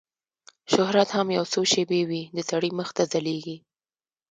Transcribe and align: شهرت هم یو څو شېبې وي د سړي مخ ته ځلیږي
شهرت 0.73 1.09
هم 1.17 1.27
یو 1.37 1.45
څو 1.53 1.61
شېبې 1.71 2.01
وي 2.09 2.21
د 2.35 2.37
سړي 2.49 2.69
مخ 2.79 2.89
ته 2.97 3.03
ځلیږي 3.11 3.57